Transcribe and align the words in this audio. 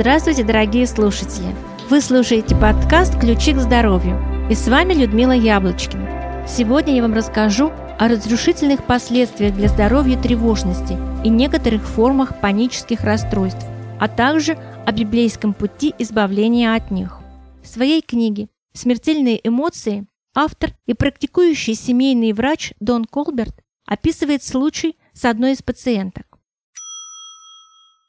Здравствуйте, 0.00 0.44
дорогие 0.44 0.86
слушатели! 0.86 1.54
Вы 1.90 2.00
слушаете 2.00 2.56
подкаст 2.56 3.20
«Ключи 3.20 3.52
к 3.52 3.58
здоровью» 3.58 4.18
и 4.50 4.54
с 4.54 4.66
вами 4.66 4.94
Людмила 4.94 5.32
Яблочкина. 5.32 6.46
Сегодня 6.48 6.94
я 6.94 7.02
вам 7.02 7.12
расскажу 7.12 7.70
о 7.98 8.08
разрушительных 8.08 8.86
последствиях 8.86 9.54
для 9.54 9.68
здоровья 9.68 10.16
тревожности 10.16 10.96
и 11.22 11.28
некоторых 11.28 11.86
формах 11.86 12.40
панических 12.40 13.04
расстройств, 13.04 13.66
а 14.00 14.08
также 14.08 14.56
о 14.86 14.92
библейском 14.92 15.52
пути 15.52 15.94
избавления 15.98 16.74
от 16.74 16.90
них. 16.90 17.18
В 17.62 17.68
своей 17.68 18.00
книге 18.00 18.48
«Смертельные 18.72 19.38
эмоции» 19.46 20.06
автор 20.34 20.70
и 20.86 20.94
практикующий 20.94 21.74
семейный 21.74 22.32
врач 22.32 22.72
Дон 22.80 23.04
Колберт 23.04 23.54
описывает 23.84 24.42
случай 24.42 24.96
с 25.12 25.26
одной 25.26 25.52
из 25.52 25.60
пациенток. 25.60 26.29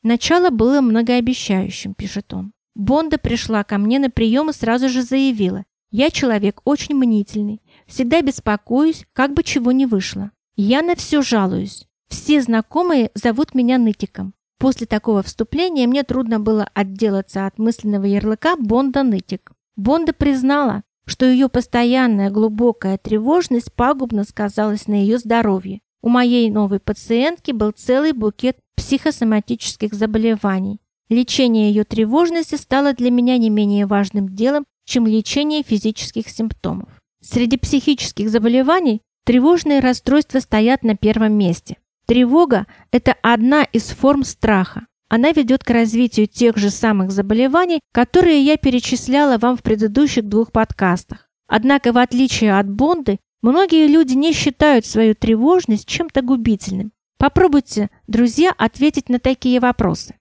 Начало 0.03 0.49
было 0.49 0.81
многообещающим, 0.81 1.93
пишет 1.93 2.33
он. 2.33 2.53
Бонда 2.73 3.17
пришла 3.17 3.63
ко 3.63 3.77
мне 3.77 3.99
на 3.99 4.09
прием 4.09 4.49
и 4.49 4.53
сразу 4.53 4.89
же 4.89 5.03
заявила. 5.03 5.63
Я 5.91 6.09
человек 6.09 6.61
очень 6.63 6.95
мнительный, 6.95 7.61
всегда 7.85 8.21
беспокоюсь, 8.21 9.05
как 9.13 9.33
бы 9.33 9.43
чего 9.43 9.71
не 9.71 9.85
вышло. 9.85 10.31
Я 10.55 10.81
на 10.81 10.95
все 10.95 11.21
жалуюсь. 11.21 11.85
Все 12.07 12.41
знакомые 12.41 13.11
зовут 13.13 13.53
меня 13.53 13.77
нытиком. 13.77 14.33
После 14.57 14.85
такого 14.87 15.23
вступления 15.23 15.87
мне 15.87 16.03
трудно 16.03 16.39
было 16.39 16.69
отделаться 16.73 17.45
от 17.45 17.57
мысленного 17.57 18.05
ярлыка 18.05 18.55
«Бонда 18.57 19.03
нытик». 19.03 19.51
Бонда 19.75 20.13
признала, 20.13 20.83
что 21.05 21.25
ее 21.25 21.49
постоянная 21.49 22.29
глубокая 22.29 22.97
тревожность 22.97 23.73
пагубно 23.73 24.23
сказалась 24.23 24.87
на 24.87 24.93
ее 24.93 25.17
здоровье. 25.17 25.81
У 26.01 26.09
моей 26.09 26.49
новой 26.49 26.79
пациентки 26.79 27.51
был 27.51 27.71
целый 27.71 28.13
букет 28.13 28.57
психосоматических 28.75 29.93
заболеваний. 29.93 30.79
Лечение 31.09 31.69
ее 31.69 31.83
тревожности 31.83 32.55
стало 32.55 32.93
для 32.93 33.11
меня 33.11 33.37
не 33.37 33.49
менее 33.49 33.85
важным 33.85 34.29
делом, 34.29 34.65
чем 34.85 35.05
лечение 35.05 35.61
физических 35.61 36.27
симптомов. 36.27 36.89
Среди 37.21 37.57
психических 37.57 38.29
заболеваний 38.29 39.01
тревожные 39.25 39.79
расстройства 39.79 40.39
стоят 40.39 40.83
на 40.83 40.95
первом 40.95 41.33
месте. 41.33 41.77
Тревога– 42.07 42.65
это 42.91 43.15
одна 43.21 43.63
из 43.63 43.89
форм 43.89 44.23
страха. 44.23 44.87
Она 45.07 45.31
ведет 45.33 45.63
к 45.63 45.69
развитию 45.69 46.27
тех 46.27 46.57
же 46.57 46.69
самых 46.69 47.11
заболеваний, 47.11 47.81
которые 47.93 48.41
я 48.41 48.57
перечисляла 48.57 49.37
вам 49.37 49.57
в 49.57 49.61
предыдущих 49.61 50.25
двух 50.25 50.51
подкастах. 50.51 51.29
Однако, 51.47 51.91
в 51.91 51.97
отличие 51.97 52.57
от 52.57 52.69
Бонды, 52.69 53.19
многие 53.41 53.87
люди 53.87 54.13
не 54.13 54.33
считают 54.33 54.85
свою 54.85 55.15
тревожность 55.15 55.87
чем-то 55.87 56.21
губительным. 56.21 56.91
Попробуйте, 57.17 57.89
друзья, 58.07 58.53
ответить 58.57 59.09
на 59.09 59.19
такие 59.19 59.59
вопросы. 59.59 60.15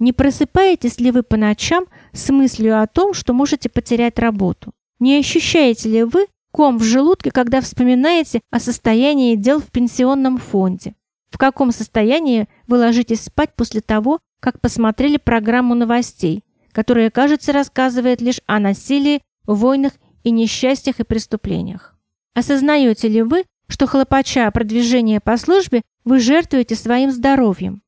Не 0.00 0.12
просыпаетесь 0.12 0.98
ли 0.98 1.10
вы 1.10 1.22
по 1.22 1.36
ночам 1.36 1.84
с 2.12 2.30
мыслью 2.30 2.82
о 2.82 2.86
том, 2.86 3.12
что 3.12 3.34
можете 3.34 3.68
потерять 3.68 4.18
работу? 4.18 4.72
Не 4.98 5.18
ощущаете 5.18 5.88
ли 5.88 6.02
вы 6.04 6.26
ком 6.52 6.78
в 6.78 6.82
желудке, 6.82 7.30
когда 7.30 7.60
вспоминаете 7.60 8.40
о 8.50 8.58
состоянии 8.58 9.36
дел 9.36 9.60
в 9.60 9.66
пенсионном 9.66 10.38
фонде? 10.38 10.94
В 11.30 11.38
каком 11.38 11.70
состоянии 11.70 12.48
вы 12.66 12.78
ложитесь 12.78 13.24
спать 13.24 13.54
после 13.54 13.82
того, 13.82 14.18
как 14.40 14.60
посмотрели 14.60 15.18
программу 15.18 15.74
новостей, 15.74 16.44
которая, 16.72 17.10
кажется, 17.10 17.52
рассказывает 17.52 18.20
лишь 18.20 18.40
о 18.46 18.58
насилии, 18.58 19.22
войнах 19.46 19.92
и 20.22 20.30
несчастьях 20.30 21.00
и 21.00 21.04
преступлениях? 21.04 21.96
Осознаете 22.34 23.08
ли 23.08 23.22
вы, 23.22 23.44
что 23.68 23.86
хлопача 23.86 24.50
продвижение 24.50 25.20
по 25.20 25.36
службе, 25.36 25.82
вы 26.04 26.20
жертвуете 26.20 26.74
своим 26.74 27.10
здоровьем? 27.10 27.82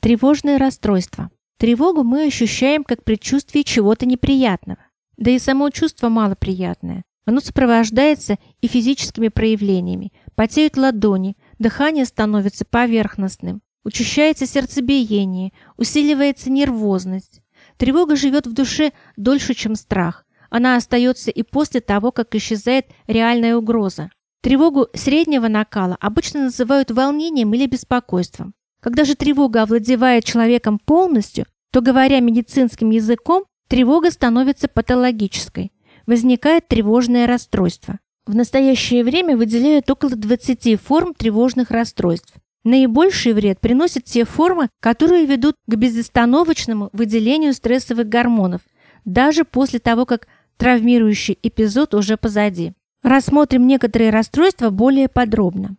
Тревожное 0.00 0.58
расстройство. 0.58 1.30
Тревогу 1.58 2.04
мы 2.04 2.26
ощущаем 2.26 2.84
как 2.84 3.02
предчувствие 3.02 3.64
чего-то 3.64 4.06
неприятного. 4.06 4.78
Да 5.16 5.30
и 5.30 5.38
само 5.38 5.70
чувство 5.70 6.08
малоприятное. 6.08 7.02
Оно 7.24 7.40
сопровождается 7.40 8.38
и 8.60 8.68
физическими 8.68 9.28
проявлениями. 9.28 10.12
Потеют 10.34 10.76
ладони, 10.76 11.36
дыхание 11.58 12.04
становится 12.04 12.64
поверхностным, 12.64 13.62
учащается 13.84 14.46
сердцебиение, 14.46 15.52
усиливается 15.76 16.50
нервозность. 16.50 17.40
Тревога 17.78 18.16
живет 18.16 18.46
в 18.46 18.52
душе 18.52 18.92
дольше, 19.16 19.54
чем 19.54 19.74
страх. 19.74 20.25
Она 20.50 20.76
остается 20.76 21.30
и 21.30 21.42
после 21.42 21.80
того, 21.80 22.12
как 22.12 22.34
исчезает 22.34 22.86
реальная 23.06 23.56
угроза. 23.56 24.10
Тревогу 24.42 24.88
среднего 24.94 25.48
накала 25.48 25.96
обычно 26.00 26.44
называют 26.44 26.90
волнением 26.90 27.52
или 27.54 27.66
беспокойством. 27.66 28.54
Когда 28.80 29.04
же 29.04 29.16
тревога 29.16 29.62
овладевает 29.62 30.24
человеком 30.24 30.78
полностью, 30.78 31.46
то, 31.72 31.80
говоря 31.80 32.20
медицинским 32.20 32.90
языком, 32.90 33.44
тревога 33.68 34.10
становится 34.10 34.68
патологической. 34.68 35.72
Возникает 36.06 36.68
тревожное 36.68 37.26
расстройство. 37.26 37.98
В 38.26 38.34
настоящее 38.34 39.04
время 39.04 39.36
выделяют 39.36 39.90
около 39.90 40.12
20 40.12 40.80
форм 40.80 41.14
тревожных 41.14 41.70
расстройств. 41.70 42.34
Наибольший 42.64 43.32
вред 43.32 43.60
приносят 43.60 44.04
те 44.04 44.24
формы, 44.24 44.68
которые 44.80 45.26
ведут 45.26 45.54
к 45.68 45.74
безостановочному 45.76 46.90
выделению 46.92 47.54
стрессовых 47.54 48.08
гормонов, 48.08 48.62
даже 49.04 49.44
после 49.44 49.78
того, 49.78 50.06
как 50.06 50.26
травмирующий 50.56 51.38
эпизод 51.42 51.94
уже 51.94 52.16
позади. 52.16 52.72
Рассмотрим 53.02 53.66
некоторые 53.66 54.10
расстройства 54.10 54.70
более 54.70 55.08
подробно. 55.08 55.76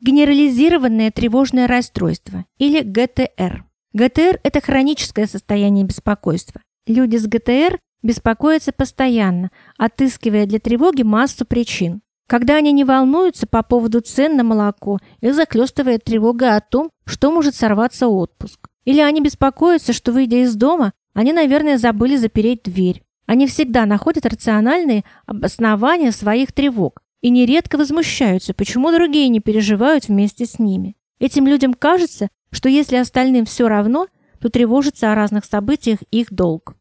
Генерализированное 0.00 1.10
тревожное 1.10 1.66
расстройство 1.66 2.44
или 2.58 2.80
ГТР. 2.80 3.64
ГТР– 3.92 4.40
это 4.42 4.60
хроническое 4.60 5.26
состояние 5.26 5.84
беспокойства. 5.84 6.60
Люди 6.86 7.16
с 7.16 7.26
ГТР 7.26 7.78
беспокоятся 8.02 8.72
постоянно, 8.72 9.50
отыскивая 9.78 10.46
для 10.46 10.58
тревоги 10.58 11.02
массу 11.02 11.44
причин. 11.46 12.02
Когда 12.26 12.56
они 12.56 12.72
не 12.72 12.84
волнуются 12.84 13.46
по 13.46 13.62
поводу 13.62 14.00
цен 14.00 14.36
на 14.36 14.44
молоко, 14.44 14.98
их 15.20 15.34
захлестывает 15.34 16.04
тревога 16.04 16.56
о 16.56 16.60
том, 16.60 16.90
что 17.06 17.30
может 17.30 17.54
сорваться 17.54 18.08
отпуск. 18.08 18.68
Или 18.84 19.00
они 19.00 19.20
беспокоятся, 19.20 19.92
что, 19.92 20.12
выйдя 20.12 20.42
из 20.42 20.54
дома, 20.54 20.92
они, 21.14 21.32
наверное, 21.32 21.78
забыли 21.78 22.16
запереть 22.16 22.64
дверь. 22.64 23.02
Они 23.26 23.46
всегда 23.46 23.86
находят 23.86 24.26
рациональные 24.26 25.04
обоснования 25.26 26.10
своих 26.10 26.52
тревог 26.52 27.02
и 27.22 27.30
нередко 27.30 27.78
возмущаются, 27.78 28.52
почему 28.52 28.92
другие 28.92 29.28
не 29.28 29.40
переживают 29.40 30.08
вместе 30.08 30.44
с 30.44 30.58
ними. 30.58 30.96
Этим 31.20 31.46
людям 31.46 31.72
кажется, 31.72 32.28
что 32.50 32.68
если 32.68 32.96
остальным 32.96 33.46
все 33.46 33.68
равно, 33.68 34.08
то 34.40 34.50
тревожиться 34.50 35.10
о 35.10 35.14
разных 35.14 35.46
событиях 35.46 36.00
их 36.10 36.30
долг. 36.30 36.76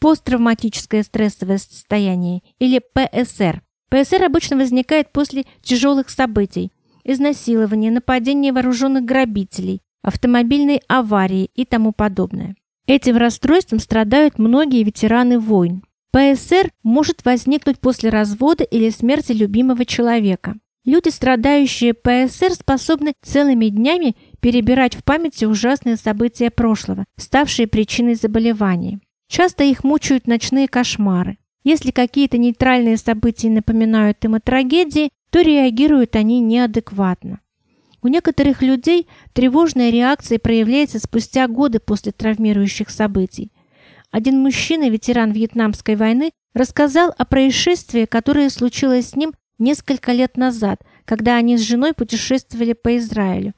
Посттравматическое 0.00 1.02
стрессовое 1.02 1.58
состояние 1.58 2.42
или 2.58 2.80
ПСР. 2.80 3.62
ПСР 3.88 4.22
обычно 4.24 4.56
возникает 4.56 5.10
после 5.10 5.44
тяжелых 5.62 6.08
событий, 6.08 6.72
изнасилования, 7.04 7.90
нападения 7.90 8.52
вооруженных 8.52 9.04
грабителей, 9.04 9.80
автомобильной 10.02 10.82
аварии 10.88 11.50
и 11.54 11.64
тому 11.64 11.92
подобное. 11.92 12.56
Этим 12.86 13.16
расстройством 13.16 13.78
страдают 13.78 14.38
многие 14.38 14.82
ветераны 14.82 15.38
войн. 15.38 15.82
ПСР 16.10 16.70
может 16.82 17.24
возникнуть 17.24 17.78
после 17.78 18.10
развода 18.10 18.64
или 18.64 18.90
смерти 18.90 19.32
любимого 19.32 19.84
человека. 19.84 20.56
Люди, 20.84 21.10
страдающие 21.10 21.94
ПСР, 21.94 22.52
способны 22.54 23.14
целыми 23.22 23.66
днями 23.66 24.16
перебирать 24.40 24.96
в 24.96 25.04
памяти 25.04 25.44
ужасные 25.44 25.96
события 25.96 26.50
прошлого, 26.50 27.04
ставшие 27.16 27.68
причиной 27.68 28.16
заболевания. 28.16 29.00
Часто 29.28 29.62
их 29.64 29.84
мучают 29.84 30.26
ночные 30.26 30.66
кошмары. 30.66 31.38
Если 31.64 31.92
какие-то 31.92 32.36
нейтральные 32.36 32.96
события 32.96 33.48
напоминают 33.48 34.24
им 34.24 34.34
о 34.34 34.40
трагедии, 34.40 35.10
то 35.30 35.40
реагируют 35.40 36.16
они 36.16 36.40
неадекватно. 36.40 37.40
У 38.02 38.08
некоторых 38.08 38.62
людей 38.62 39.06
тревожная 39.32 39.90
реакция 39.90 40.40
проявляется 40.40 40.98
спустя 40.98 41.46
годы 41.46 41.78
после 41.78 42.10
травмирующих 42.10 42.90
событий. 42.90 43.52
Один 44.10 44.40
мужчина, 44.40 44.90
ветеран 44.90 45.30
Вьетнамской 45.30 45.94
войны, 45.94 46.32
рассказал 46.52 47.14
о 47.16 47.24
происшествии, 47.24 48.04
которое 48.04 48.50
случилось 48.50 49.10
с 49.10 49.16
ним 49.16 49.32
несколько 49.58 50.12
лет 50.12 50.36
назад, 50.36 50.82
когда 51.04 51.36
они 51.36 51.56
с 51.56 51.60
женой 51.60 51.94
путешествовали 51.94 52.72
по 52.72 52.96
Израилю. 52.98 53.54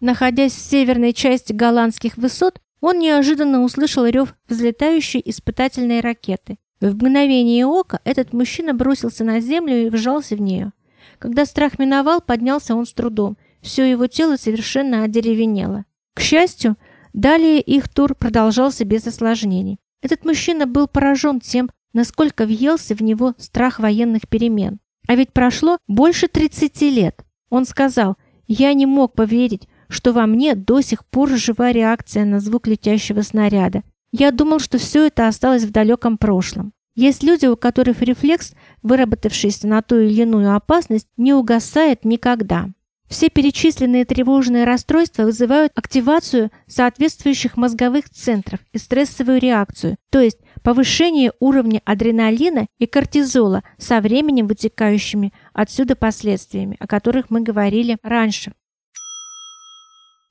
Находясь 0.00 0.54
в 0.54 0.60
северной 0.60 1.12
части 1.12 1.52
голландских 1.52 2.16
высот, 2.16 2.60
он 2.80 2.98
неожиданно 2.98 3.62
услышал 3.62 4.06
рев 4.06 4.34
взлетающей 4.48 5.22
испытательной 5.24 6.00
ракеты. 6.00 6.56
В 6.80 6.94
мгновение 6.94 7.66
ока 7.66 8.00
этот 8.04 8.32
мужчина 8.32 8.74
бросился 8.74 9.22
на 9.22 9.38
землю 9.38 9.86
и 9.86 9.90
вжался 9.90 10.34
в 10.34 10.40
нее. 10.40 10.72
Когда 11.18 11.44
страх 11.44 11.78
миновал, 11.78 12.20
поднялся 12.20 12.74
он 12.74 12.86
с 12.86 12.92
трудом– 12.94 13.36
все 13.62 13.90
его 13.90 14.06
тело 14.06 14.36
совершенно 14.36 15.04
одеревенело. 15.04 15.84
К 16.14 16.20
счастью, 16.20 16.76
далее 17.12 17.60
их 17.60 17.88
тур 17.88 18.14
продолжался 18.14 18.84
без 18.84 19.06
осложнений. 19.06 19.78
Этот 20.02 20.24
мужчина 20.24 20.66
был 20.66 20.88
поражен 20.88 21.40
тем, 21.40 21.70
насколько 21.92 22.44
въелся 22.44 22.94
в 22.94 23.02
него 23.02 23.34
страх 23.38 23.78
военных 23.78 24.28
перемен. 24.28 24.80
А 25.08 25.14
ведь 25.14 25.32
прошло 25.32 25.78
больше 25.86 26.28
30 26.28 26.82
лет. 26.82 27.24
Он 27.50 27.64
сказал, 27.64 28.16
я 28.46 28.72
не 28.74 28.86
мог 28.86 29.14
поверить, 29.14 29.68
что 29.88 30.12
во 30.12 30.26
мне 30.26 30.54
до 30.54 30.80
сих 30.80 31.04
пор 31.06 31.30
жива 31.30 31.72
реакция 31.72 32.24
на 32.24 32.40
звук 32.40 32.66
летящего 32.66 33.22
снаряда. 33.22 33.82
Я 34.10 34.30
думал, 34.30 34.58
что 34.58 34.78
все 34.78 35.06
это 35.06 35.28
осталось 35.28 35.64
в 35.64 35.70
далеком 35.70 36.18
прошлом. 36.18 36.72
Есть 36.94 37.22
люди, 37.22 37.46
у 37.46 37.56
которых 37.56 38.02
рефлекс, 38.02 38.54
выработавшийся 38.82 39.66
на 39.66 39.80
ту 39.80 39.98
или 39.98 40.22
иную 40.22 40.54
опасность, 40.54 41.08
не 41.16 41.32
угасает 41.32 42.04
никогда. 42.04 42.68
Все 43.12 43.28
перечисленные 43.28 44.06
тревожные 44.06 44.64
расстройства 44.64 45.24
вызывают 45.24 45.70
активацию 45.74 46.50
соответствующих 46.66 47.58
мозговых 47.58 48.08
центров 48.08 48.60
и 48.72 48.78
стрессовую 48.78 49.38
реакцию, 49.38 49.98
то 50.08 50.18
есть 50.18 50.38
повышение 50.62 51.34
уровня 51.38 51.82
адреналина 51.84 52.68
и 52.78 52.86
кортизола 52.86 53.64
со 53.76 54.00
временем 54.00 54.46
вытекающими 54.46 55.34
отсюда 55.52 55.94
последствиями, 55.94 56.78
о 56.80 56.86
которых 56.86 57.28
мы 57.28 57.42
говорили 57.42 57.98
раньше. 58.02 58.54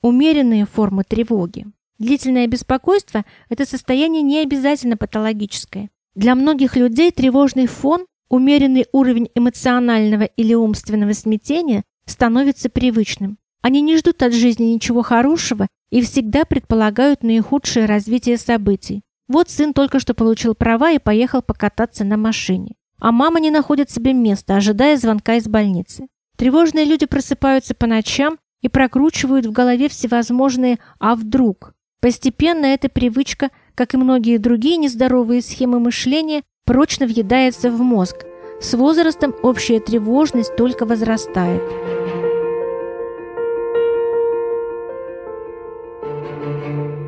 Умеренные 0.02 0.66
формы 0.66 1.04
тревоги. 1.04 1.68
Длительное 2.00 2.48
беспокойство– 2.48 3.26
это 3.50 3.68
состояние 3.68 4.24
не 4.24 4.40
обязательно 4.40 4.98
патологическое. 4.98 5.92
Для 6.16 6.34
многих 6.34 6.76
людей 6.76 7.12
тревожный 7.12 7.68
фон, 7.68 8.08
умеренный 8.28 8.88
уровень 8.92 9.30
эмоционального 9.36 10.24
или 10.24 10.56
умственного 10.56 11.14
смятения 11.14 11.84
становится 12.12 12.70
привычным. 12.70 13.38
Они 13.62 13.82
не 13.82 13.98
ждут 13.98 14.22
от 14.24 14.34
жизни 14.34 14.66
ничего 14.66 15.02
хорошего 15.02 15.68
и 15.92 16.02
всегда 16.02 16.46
предполагают 16.46 17.24
наихудшее 17.24 17.86
развитие 17.86 18.38
событий. 18.38 19.02
Вот 19.28 19.50
сын 19.50 19.74
только 19.74 20.00
что 20.00 20.14
получил 20.14 20.56
права 20.56 20.92
и 20.92 21.00
поехал 21.00 21.42
покататься 21.42 22.04
на 22.04 22.18
машине. 22.18 22.76
А 23.00 23.12
мама 23.12 23.40
не 23.40 23.50
находит 23.50 23.90
себе 23.90 24.14
места, 24.14 24.56
ожидая 24.56 24.98
звонка 24.98 25.36
из 25.36 25.48
больницы. 25.48 26.08
Тревожные 26.38 26.86
люди 26.86 27.06
просыпаются 27.06 27.74
по 27.74 27.88
ночам 27.88 28.38
и 28.62 28.68
прокручивают 28.68 29.46
в 29.46 29.52
голове 29.52 29.90
всевозможные 29.90 30.80
«а 31.00 31.16
вдруг?». 31.16 31.74
Постепенно 32.02 32.66
эта 32.66 32.90
привычка, 32.90 33.50
как 33.76 33.94
и 33.94 33.98
многие 33.98 34.38
другие 34.38 34.78
нездоровые 34.78 35.42
схемы 35.42 35.80
мышления, 35.80 36.42
прочно 36.66 37.06
въедается 37.06 37.70
в 37.70 37.80
мозг. 37.82 38.26
С 38.62 38.76
возрастом 38.76 39.34
общая 39.42 39.80
тревожность 39.80 40.56
только 40.56 40.86
возрастает. 40.86 41.64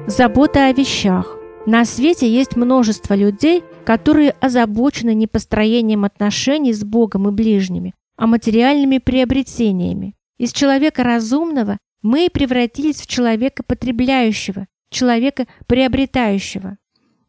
Забота 0.07 0.65
о 0.65 0.73
вещах. 0.73 1.37
На 1.67 1.85
свете 1.85 2.27
есть 2.27 2.55
множество 2.55 3.13
людей, 3.13 3.63
которые 3.85 4.31
озабочены 4.41 5.13
не 5.13 5.27
построением 5.27 6.05
отношений 6.05 6.73
с 6.73 6.83
Богом 6.83 7.29
и 7.29 7.31
ближними, 7.31 7.93
а 8.17 8.25
материальными 8.25 8.97
приобретениями. 8.97 10.15
Из 10.39 10.51
человека 10.51 11.03
разумного 11.03 11.77
мы 12.01 12.29
превратились 12.33 12.99
в 12.99 13.07
человека 13.07 13.61
потребляющего, 13.61 14.65
человека 14.89 15.45
приобретающего. 15.67 16.77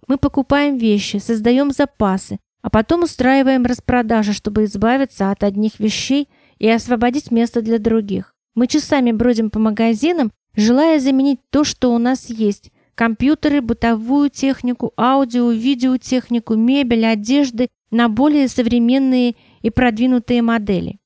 Мы 0.08 0.16
покупаем 0.16 0.76
вещи, 0.78 1.18
создаем 1.18 1.70
запасы, 1.70 2.38
а 2.64 2.70
потом 2.70 3.02
устраиваем 3.02 3.66
распродажи, 3.66 4.32
чтобы 4.32 4.64
избавиться 4.64 5.30
от 5.30 5.44
одних 5.44 5.78
вещей 5.78 6.30
и 6.58 6.66
освободить 6.66 7.30
место 7.30 7.60
для 7.60 7.78
других. 7.78 8.34
Мы 8.54 8.68
часами 8.68 9.12
бродим 9.12 9.50
по 9.50 9.58
магазинам, 9.58 10.32
желая 10.56 10.98
заменить 10.98 11.40
то, 11.50 11.64
что 11.64 11.94
у 11.94 11.98
нас 11.98 12.30
есть– 12.30 12.72
компьютеры, 12.94 13.60
бытовую 13.60 14.30
технику, 14.30 14.94
аудио, 14.96 15.50
видеотехнику, 15.50 16.54
мебель, 16.54 17.04
одежды 17.04 17.68
на 17.90 18.08
более 18.08 18.48
современные 18.48 19.34
и 19.60 19.68
продвинутые 19.68 20.40
модели. 20.40 20.96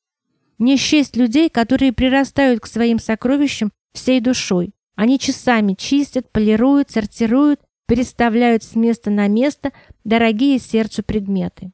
Не 0.59 0.77
счесть 0.77 1.17
людей, 1.17 1.49
которые 1.49 1.93
прирастают 1.93 2.61
к 2.61 2.67
своим 2.67 3.01
сокровищам 3.01 3.73
всей 3.93 4.21
душой. 4.21 4.75
Они 4.95 5.19
часами 5.19 5.75
чистят, 5.75 6.31
полируют, 6.31 6.93
сортируют, 6.93 7.59
переставляют 7.89 8.63
с 8.63 8.77
места 8.77 9.11
на 9.11 9.27
место 9.27 9.73
дорогие 10.05 10.59
сердцу 10.59 11.03
предметы. 11.03 11.73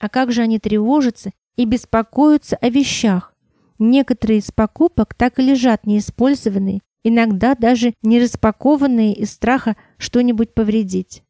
А 0.00 0.08
как 0.08 0.32
же 0.32 0.42
они 0.42 0.58
тревожатся 0.58 1.30
и 1.56 1.64
беспокоятся 1.64 2.56
о 2.56 2.68
вещах? 2.68 3.34
Некоторые 3.78 4.40
из 4.40 4.50
покупок 4.50 5.14
так 5.14 5.38
и 5.38 5.42
лежат 5.42 5.86
неиспользованные, 5.86 6.80
иногда 7.04 7.54
даже 7.54 7.94
не 8.02 8.20
распакованные 8.20 9.14
из 9.14 9.30
страха 9.30 9.76
что-нибудь 9.98 10.52
повредить. 10.52 11.22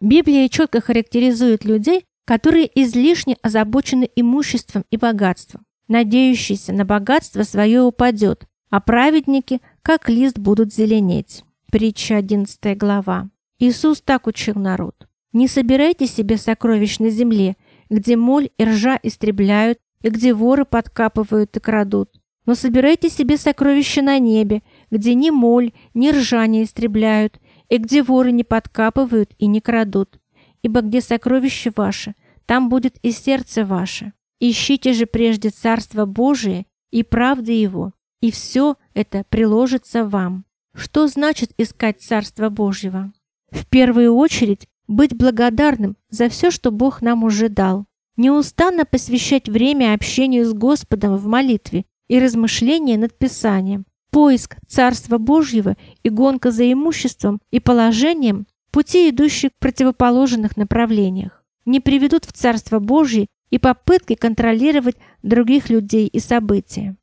Библия 0.00 0.48
четко 0.48 0.80
характеризует 0.80 1.64
людей, 1.64 2.04
которые 2.24 2.70
излишне 2.74 3.36
озабочены 3.40 4.08
имуществом 4.16 4.84
и 4.90 4.96
богатством. 4.96 5.64
Надеющийся 5.86 6.72
на 6.72 6.84
богатство 6.84 7.44
свое 7.44 7.82
упадет, 7.82 8.46
а 8.68 8.80
праведники, 8.80 9.60
как 9.82 10.08
лист, 10.08 10.38
будут 10.38 10.74
зеленеть. 10.74 11.44
Притча 11.70 12.16
11 12.16 12.78
глава. 12.78 13.28
Иисус 13.58 14.00
так 14.00 14.26
учил 14.26 14.54
народ. 14.54 15.06
«Не 15.34 15.48
собирайте 15.48 16.06
себе 16.06 16.38
сокровищ 16.38 16.98
на 16.98 17.10
земле, 17.10 17.58
где 17.90 18.16
моль 18.16 18.48
и 18.56 18.64
ржа 18.64 18.98
истребляют, 19.02 19.78
и 20.00 20.08
где 20.08 20.32
воры 20.32 20.64
подкапывают 20.64 21.54
и 21.58 21.60
крадут, 21.60 22.08
но 22.46 22.54
собирайте 22.54 23.10
себе 23.10 23.36
сокровища 23.36 24.00
на 24.00 24.18
небе, 24.18 24.62
где 24.90 25.12
ни 25.12 25.28
моль, 25.28 25.72
ни 25.92 26.08
ржа 26.08 26.46
не 26.46 26.62
истребляют, 26.62 27.38
и 27.68 27.76
где 27.76 28.02
воры 28.02 28.32
не 28.32 28.44
подкапывают 28.44 29.32
и 29.36 29.46
не 29.46 29.60
крадут. 29.60 30.18
Ибо 30.62 30.80
где 30.80 31.02
сокровище 31.02 31.70
ваше, 31.76 32.14
там 32.46 32.70
будет 32.70 32.96
и 33.02 33.10
сердце 33.10 33.66
ваше. 33.66 34.14
Ищите 34.40 34.94
же 34.94 35.04
прежде 35.04 35.50
Царство 35.50 36.06
Божие 36.06 36.64
и 36.90 37.02
правды 37.02 37.52
Его, 37.52 37.92
и 38.22 38.30
все 38.30 38.76
это 38.94 39.24
приложится 39.28 40.06
вам. 40.06 40.46
Что 40.74 41.06
значит 41.06 41.52
искать 41.58 42.00
Царство 42.00 42.48
Божьего? 42.48 43.12
В 43.50 43.66
первую 43.66 44.14
очередь 44.14 44.68
быть 44.86 45.14
благодарным 45.14 45.96
за 46.08 46.28
все, 46.28 46.50
что 46.50 46.70
Бог 46.70 47.02
нам 47.02 47.24
уже 47.24 47.48
дал. 47.48 47.86
Неустанно 48.16 48.84
посвящать 48.84 49.48
время 49.48 49.94
общению 49.94 50.44
с 50.44 50.52
Господом 50.52 51.16
в 51.16 51.26
молитве 51.26 51.84
и 52.08 52.18
размышления 52.18 52.98
над 52.98 53.16
Писанием. 53.16 53.84
Поиск 54.10 54.56
Царства 54.66 55.18
Божьего 55.18 55.76
и 56.02 56.08
гонка 56.08 56.50
за 56.50 56.70
имуществом 56.72 57.40
и 57.50 57.60
положением– 57.60 58.46
пути, 58.70 59.10
идущие 59.10 59.50
в 59.50 59.58
противоположных 59.60 60.56
направлениях, 60.56 61.44
не 61.66 61.80
приведут 61.80 62.24
в 62.24 62.32
Царство 62.32 62.78
Божье 62.78 63.26
и 63.50 63.58
попытки 63.58 64.14
контролировать 64.14 64.96
других 65.22 65.68
людей 65.68 66.06
и 66.06 66.18
события. 66.18 66.96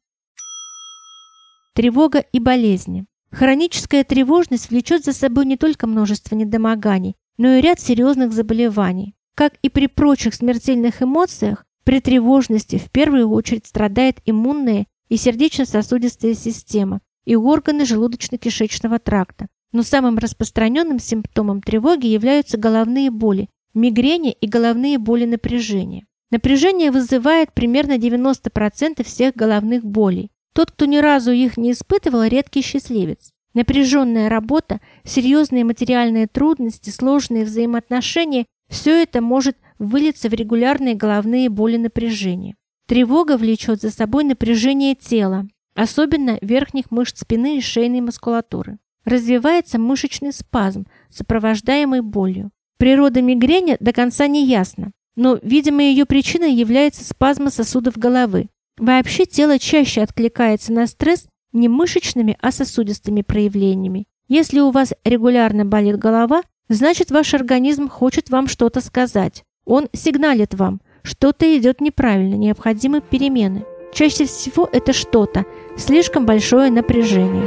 Тревога 1.73 2.19
и 2.19 2.39
болезни. 2.39 3.05
Хроническая 3.31 4.03
тревожность 4.03 4.69
влечет 4.69 5.03
за 5.03 5.13
собой 5.13 5.45
не 5.45 5.57
только 5.57 5.87
множество 5.87 6.35
недомоганий, 6.35 7.15
но 7.37 7.55
и 7.55 7.61
ряд 7.61 7.79
серьезных 7.79 8.31
заболеваний. 8.31 9.15
Как 9.35 9.55
и 9.61 9.69
при 9.69 9.87
прочих 9.87 10.33
смертельных 10.33 11.01
эмоциях, 11.01 11.65
при 11.83 11.99
тревожности 11.99 12.77
в 12.77 12.89
первую 12.89 13.29
очередь 13.29 13.65
страдает 13.67 14.19
иммунная 14.25 14.87
и 15.09 15.17
сердечно-сосудистая 15.17 16.33
система, 16.33 17.01
и 17.25 17.35
органы 17.35 17.83
желудочно-кишечного 17.83 18.99
тракта. 18.99 19.47
Но 19.71 19.83
самым 19.83 20.17
распространенным 20.17 20.99
симптомом 20.99 21.61
тревоги 21.61 22.07
являются 22.07 22.57
головные 22.57 23.11
боли, 23.11 23.49
мигрени 23.73 24.31
и 24.31 24.47
головные 24.47 24.97
боли 24.97 25.25
напряжения. 25.25 26.05
Напряжение 26.31 26.91
вызывает 26.91 27.53
примерно 27.53 27.97
90% 27.97 29.03
всех 29.03 29.35
головных 29.35 29.83
болей. 29.83 30.31
Тот, 30.55 30.71
кто 30.71 30.85
ни 30.85 30.97
разу 30.97 31.31
их 31.33 31.57
не 31.57 31.73
испытывал, 31.73 32.23
редкий 32.23 32.61
счастливец. 32.61 33.31
Напряженная 33.53 34.29
работа, 34.29 34.79
серьезные 35.03 35.65
материальные 35.65 36.27
трудности, 36.27 36.89
сложные 36.89 37.43
взаимоотношения– 37.43 38.45
все 38.69 39.03
это 39.03 39.21
может 39.21 39.57
выльется 39.79 40.29
в 40.29 40.33
регулярные 40.33 40.95
головные 40.95 41.49
боли 41.49 41.75
напряжения. 41.75 42.55
Тревога 42.87 43.35
влечет 43.35 43.81
за 43.81 43.91
собой 43.91 44.23
напряжение 44.23 44.95
тела, 44.95 45.45
особенно 45.75 46.37
верхних 46.41 46.89
мышц 46.89 47.19
спины 47.19 47.57
и 47.57 47.61
шейной 47.61 47.99
мускулатуры. 47.99 48.77
Развивается 49.03 49.77
мышечный 49.77 50.31
спазм, 50.31 50.87
сопровождаемый 51.09 51.99
болью. 51.99 52.51
Природа 52.77 53.21
мигрени 53.21 53.75
до 53.81 53.91
конца 53.91 54.27
не 54.27 54.45
ясна, 54.45 54.91
но, 55.17 55.37
видимо, 55.43 55.83
ее 55.83 56.05
причиной 56.05 56.53
является 56.53 57.03
спазм 57.03 57.49
сосудов 57.49 57.97
головы. 57.97 58.47
Вообще 58.77 59.25
тело 59.25 59.57
чаще 59.57 60.01
откликается 60.01 60.73
на 60.73 60.85
стресс 60.87 61.27
не 61.53 61.69
мышечными, 61.69 62.37
а 62.41 62.51
сосудистыми 62.51 63.21
проявлениями. 63.21 64.05
Если 64.27 64.59
у 64.59 64.71
вас 64.71 64.93
регулярно 65.05 65.63
болит 65.63 65.97
голова, 65.97 66.41
значит 66.67 67.09
ваш 67.09 67.33
организм 67.33 67.87
хочет 67.87 68.29
вам 68.29 68.47
что-то 68.47 68.81
сказать. 68.81 69.43
Он 69.65 69.87
сигналит 69.93 70.53
вам, 70.53 70.81
что-то 71.03 71.57
идет 71.57 71.79
неправильно, 71.79 72.35
необходимы 72.35 72.99
перемены. 73.01 73.63
Чаще 73.93 74.25
всего 74.25 74.67
это 74.69 74.91
что-то, 74.91 75.45
слишком 75.77 76.25
большое 76.25 76.69
напряжение. 76.69 77.45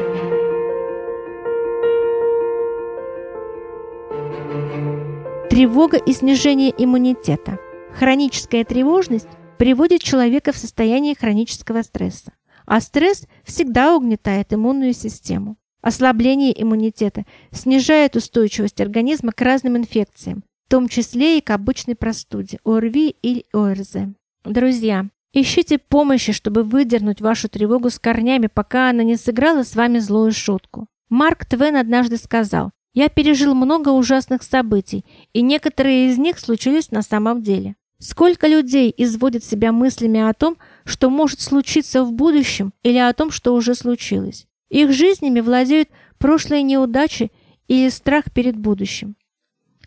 Тревога 5.51 5.99
и 5.99 6.13
снижение 6.13 6.73
иммунитета. 6.77 7.59
Хроническая 7.93 8.65
тревожность 8.65 9.29
приводит 9.59 10.03
человека 10.03 10.53
в 10.53 10.57
состояние 10.57 11.15
хронического 11.15 11.83
стресса. 11.83 12.33
а 12.71 12.81
стресс 12.81 13.27
всегда 13.45 13.97
угнетает 13.97 14.53
иммунную 14.53 14.93
систему. 14.93 15.57
Ослабление 15.81 16.53
иммунитета 16.63 17.25
снижает 17.51 18.15
устойчивость 18.15 18.81
организма 18.83 19.33
к 19.33 19.41
разным 19.41 19.79
инфекциям, 19.79 20.45
в 20.67 20.71
том 20.71 20.87
числе 20.87 21.39
и 21.39 21.41
к 21.41 21.49
обычной 21.51 21.95
простуде, 21.95 22.59
ОРВИ 22.65 23.17
или 23.23 23.47
ОРЗ. 23.55 24.13
Друзья, 24.45 25.07
ищите 25.33 25.79
помощи, 25.79 26.33
чтобы 26.33 26.63
выдернуть 26.63 27.23
вашу 27.23 27.49
тревогу 27.49 27.89
с 27.89 27.99
корнями, 27.99 28.49
пока 28.49 28.91
она 28.91 29.03
не 29.03 29.17
сыграла 29.17 29.63
с 29.63 29.75
вами 29.75 29.99
злую 29.99 30.33
шутку. 30.33 30.89
Марк 31.09 31.47
Твен 31.47 31.75
однажды 31.75 32.19
сказал, 32.19 32.71
«Я 32.93 33.09
пережил 33.09 33.55
много 33.55 33.89
ужасных 33.89 34.43
событий, 34.43 35.07
и 35.33 35.41
некоторые 35.41 36.11
из 36.11 36.19
них 36.19 36.39
случились 36.39 36.91
на 36.91 37.01
самом 37.01 37.43
деле. 37.43 37.77
Сколько 38.01 38.47
людей 38.47 38.95
изводят 38.97 39.43
себя 39.43 39.73
мыслями 39.73 40.21
о 40.21 40.33
том, 40.33 40.57
что 40.85 41.11
может 41.11 41.41
случиться 41.41 42.05
в 42.05 42.13
будущем 42.13 42.73
или 42.85 42.99
о 42.99 43.13
том, 43.13 43.33
что 43.33 43.55
уже 43.55 43.75
случилось. 43.75 44.47
Их 44.69 44.93
жизнями 44.93 45.41
владеют 45.41 45.89
прошлые 46.19 46.63
неудачи 46.63 47.33
или 47.67 47.89
страх 47.89 48.33
перед 48.33 48.57
будущим. 48.57 49.17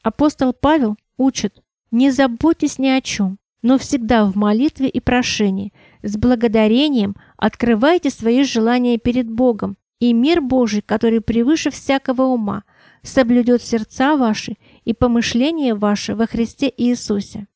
Апостол 0.03 0.51
Павел 0.51 0.97
учит, 1.17 1.61
не 1.91 2.11
заботьтесь 2.11 2.79
ни 2.79 2.87
о 2.87 2.99
чем, 3.01 3.37
но 3.61 3.77
всегда 3.77 4.25
в 4.25 4.35
молитве 4.35 4.89
и 4.89 4.99
прошении, 4.99 5.71
с 6.03 6.17
благодарением 6.17 7.15
открывайте 7.37 8.09
свои 8.09 8.43
желания 8.43 8.97
перед 8.97 9.29
Богом, 9.29 9.77
и 9.99 10.13
мир 10.13 10.41
Божий, 10.41 10.81
который 10.81 11.21
превыше 11.21 11.69
всякого 11.69 12.23
ума, 12.23 12.63
соблюдет 13.03 13.61
сердца 13.61 14.17
ваши 14.17 14.57
и 14.83 14.93
помышления 14.93 15.75
ваши 15.75 16.15
во 16.15 16.25
Христе 16.25 16.73
Иисусе. 16.75 17.47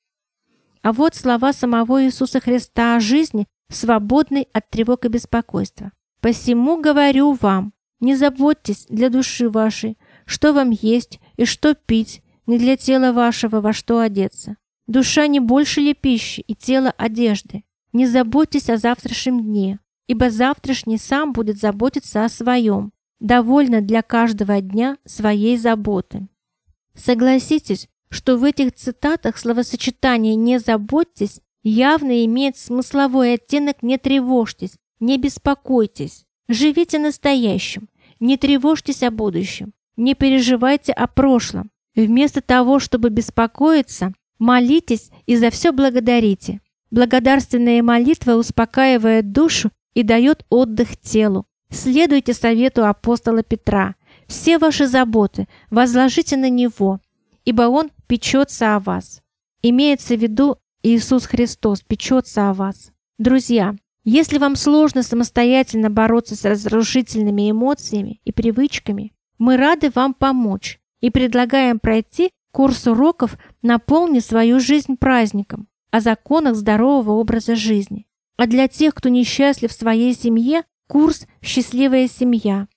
А 0.85 0.93
вот 0.93 1.15
слова 1.15 1.51
самого 1.51 2.05
Иисуса 2.05 2.39
Христа 2.39 2.95
о 2.95 2.99
жизни, 2.99 3.47
свободной 3.71 4.47
от 4.53 4.69
тревог 4.69 5.03
и 5.05 5.07
беспокойства. 5.07 5.91
«Посему 6.21 6.79
говорю 6.79 7.31
вам, 7.33 7.73
не 8.01 8.15
заботьтесь 8.15 8.85
для 8.87 9.09
души 9.09 9.49
вашей, 9.49 9.97
что 10.27 10.53
вам 10.53 10.69
есть 10.69 11.19
и 11.37 11.45
что 11.45 11.73
пить, 11.73 12.21
не 12.45 12.59
для 12.59 12.77
тела 12.77 13.13
вашего 13.13 13.61
во 13.61 13.73
что 13.73 13.97
одеться. 13.97 14.57
Душа 14.85 15.25
не 15.25 15.39
больше 15.39 15.81
ли 15.81 15.95
пищи 15.95 16.41
и 16.41 16.53
тело 16.53 16.93
одежды? 16.95 17.63
Не 17.91 18.05
заботьтесь 18.05 18.69
о 18.69 18.77
завтрашнем 18.77 19.41
дне, 19.41 19.79
ибо 20.05 20.29
завтрашний 20.29 20.99
сам 20.99 21.33
будет 21.33 21.57
заботиться 21.57 22.25
о 22.25 22.29
своем. 22.29 22.91
Довольно 23.19 23.81
для 23.81 24.03
каждого 24.03 24.61
дня 24.61 24.99
своей 25.03 25.57
заботы. 25.57 26.27
Согласитесь, 26.93 27.89
что 28.09 28.38
в 28.38 28.43
этих 28.43 28.74
цитатах 28.74 29.38
словосочетание 29.38 30.35
«не 30.35 30.59
заботьтесь» 30.59 31.41
явно 31.63 32.25
имеет 32.25 32.57
смысловой 32.57 33.33
оттенок 33.33 33.81
«не 33.81 33.97
тревожьтесь», 33.97 34.77
«не 35.00 35.17
беспокойтесь». 35.17 36.25
Живите 36.47 37.00
настоящим, 37.00 37.89
не 38.19 38.38
тревожьтесь 38.38 39.01
о 39.01 39.09
будущем, 39.09 39.74
не 39.97 40.13
переживайте 40.13 40.91
о 40.91 41.07
прошлом. 41.07 41.71
Вместо 41.95 42.41
того, 42.41 42.79
чтобы 42.79 43.09
беспокоиться, 43.09 44.13
молитесь 44.38 45.09
и 45.25 45.38
за 45.38 45.50
все 45.50 45.71
благодарите. 45.71 46.62
Благодарственная 46.91 47.81
молитва 47.81 48.33
успокаивает 48.33 49.31
душу 49.31 49.71
и 49.95 50.03
дает 50.03 50.45
отдых 50.50 50.97
телу. 50.97 51.45
Следуйте 51.71 52.33
совету 52.33 52.85
апостола 52.85 53.41
Петра. 53.41 53.95
Все 54.27 54.59
ваши 54.59 54.88
заботы 54.88 55.47
возложите 55.71 56.38
на 56.38 56.50
Него, 56.50 57.00
ибо 57.43 57.63
Он 57.63 57.89
печется 58.07 58.75
о 58.75 58.79
вас. 58.79 59.21
Имеется 59.62 60.15
в 60.15 60.21
виду 60.21 60.57
Иисус 60.83 61.25
Христос 61.25 61.81
печется 61.81 62.50
о 62.50 62.53
вас. 62.53 62.91
Друзья, 63.17 63.75
если 64.03 64.38
вам 64.38 64.55
сложно 64.55 65.01
самостоятельно 65.01 65.89
бороться 65.89 66.35
с 66.35 66.45
разрушительными 66.45 67.50
эмоциями 67.50 68.21
и 68.24 68.31
привычками, 68.31 69.13
мы 69.39 69.57
рады 69.57 69.89
вам 69.89 70.13
помочь 70.13 70.79
и 71.01 71.09
предлагаем 71.09 71.79
пройти 71.79 72.29
курс 72.51 72.88
уроков 72.88 73.38
«Наполни 73.62 74.19
свою 74.19 74.59
жизнь 74.59 74.95
праздником» 74.97 75.67
о 75.91 76.01
законах 76.01 76.55
здорового 76.55 77.13
образа 77.13 77.55
жизни. 77.55 78.05
А 78.38 78.47
для 78.47 78.67
тех, 78.67 78.93
кто 78.93 79.09
несчастлив 79.09 79.71
в 79.71 79.74
своей 79.74 80.13
семье, 80.13 80.63
курс 80.88 81.25
«Счастливая 81.41 82.07
семья». 82.07 82.67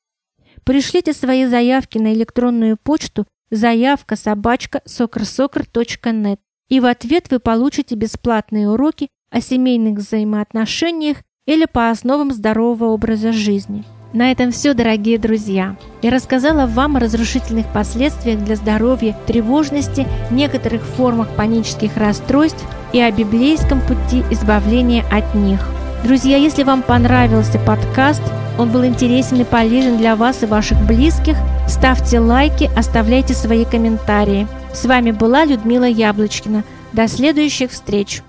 Пришлите 0.64 1.12
свои 1.12 1.46
заявки 1.46 1.98
на 1.98 2.12
электронную 2.12 2.76
почту 2.76 3.26
заявка 3.50 4.16
собачка 4.16 4.82
soccer.net 4.86 6.38
и 6.68 6.80
в 6.80 6.86
ответ 6.86 7.26
вы 7.30 7.38
получите 7.38 7.94
бесплатные 7.94 8.68
уроки 8.68 9.08
о 9.30 9.40
семейных 9.40 9.98
взаимоотношениях 9.98 11.18
или 11.46 11.64
по 11.64 11.90
основам 11.90 12.30
здорового 12.30 12.90
образа 12.90 13.32
жизни. 13.32 13.84
На 14.12 14.32
этом 14.32 14.52
все, 14.52 14.72
дорогие 14.72 15.18
друзья. 15.18 15.76
Я 16.00 16.10
рассказала 16.10 16.66
вам 16.66 16.96
о 16.96 17.00
разрушительных 17.00 17.70
последствиях 17.72 18.42
для 18.42 18.56
здоровья, 18.56 19.14
тревожности, 19.26 20.06
некоторых 20.30 20.82
формах 20.82 21.28
панических 21.36 21.96
расстройств 21.96 22.64
и 22.94 23.00
о 23.00 23.10
библейском 23.12 23.80
пути 23.82 24.22
избавления 24.30 25.04
от 25.12 25.34
них. 25.34 25.60
Друзья, 26.04 26.38
если 26.38 26.62
вам 26.62 26.82
понравился 26.82 27.58
подкаст, 27.58 28.22
он 28.58 28.70
был 28.70 28.84
интересен 28.86 29.42
и 29.42 29.44
полезен 29.44 29.98
для 29.98 30.16
вас 30.16 30.42
и 30.42 30.46
ваших 30.46 30.78
близких, 30.86 31.36
ставьте 31.68 32.18
лайки, 32.18 32.70
оставляйте 32.76 33.34
свои 33.34 33.64
комментарии. 33.64 34.46
С 34.72 34.84
вами 34.84 35.10
была 35.10 35.44
Людмила 35.44 35.84
Яблочкина. 35.84 36.64
До 36.92 37.08
следующих 37.08 37.70
встреч! 37.70 38.22